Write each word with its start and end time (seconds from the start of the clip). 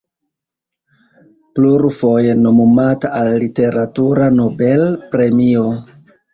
Plurfoje 1.59 2.33
nomumata 2.41 3.13
al 3.21 3.31
literatura 3.45 4.33
Nobel-premio. 4.41 5.71